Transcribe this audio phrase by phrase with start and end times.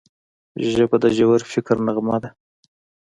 [0.71, 2.29] ژبه د ژور فکر نغمه ده